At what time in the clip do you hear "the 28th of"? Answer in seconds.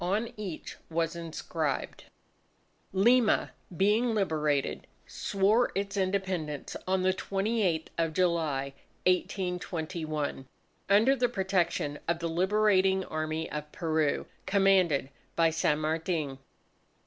7.03-8.11